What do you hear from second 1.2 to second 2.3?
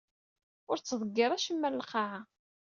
acemma ɣer lqaɛa.